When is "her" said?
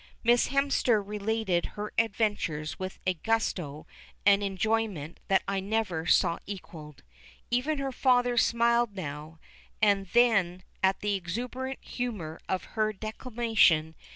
1.77-1.91, 7.77-7.91, 12.73-12.91